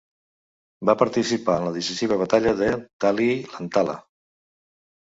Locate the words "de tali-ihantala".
2.63-4.01